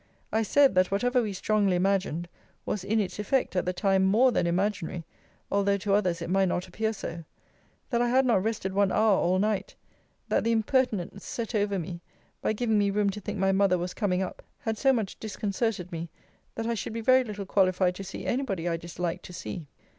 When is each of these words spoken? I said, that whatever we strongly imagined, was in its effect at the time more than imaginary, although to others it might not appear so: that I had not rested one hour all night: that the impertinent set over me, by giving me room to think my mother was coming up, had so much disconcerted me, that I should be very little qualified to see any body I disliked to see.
I 0.31 0.41
said, 0.41 0.73
that 0.73 0.89
whatever 0.89 1.21
we 1.21 1.31
strongly 1.31 1.75
imagined, 1.75 2.27
was 2.65 2.83
in 2.83 2.99
its 2.99 3.19
effect 3.19 3.55
at 3.55 3.67
the 3.67 3.71
time 3.71 4.03
more 4.03 4.31
than 4.31 4.47
imaginary, 4.47 5.03
although 5.51 5.77
to 5.77 5.93
others 5.93 6.23
it 6.23 6.29
might 6.31 6.47
not 6.47 6.67
appear 6.67 6.91
so: 6.91 7.23
that 7.91 8.01
I 8.01 8.09
had 8.09 8.25
not 8.25 8.41
rested 8.41 8.73
one 8.73 8.91
hour 8.91 9.19
all 9.19 9.37
night: 9.37 9.75
that 10.27 10.43
the 10.43 10.53
impertinent 10.53 11.21
set 11.21 11.53
over 11.53 11.77
me, 11.77 12.01
by 12.41 12.51
giving 12.51 12.79
me 12.79 12.89
room 12.89 13.11
to 13.11 13.21
think 13.21 13.37
my 13.37 13.51
mother 13.51 13.77
was 13.77 13.93
coming 13.93 14.23
up, 14.23 14.41
had 14.61 14.75
so 14.75 14.91
much 14.91 15.19
disconcerted 15.19 15.91
me, 15.91 16.09
that 16.55 16.65
I 16.65 16.73
should 16.73 16.93
be 16.93 17.01
very 17.01 17.23
little 17.23 17.45
qualified 17.45 17.93
to 17.93 18.03
see 18.03 18.25
any 18.25 18.41
body 18.41 18.67
I 18.67 18.77
disliked 18.77 19.25
to 19.25 19.33
see. 19.33 19.67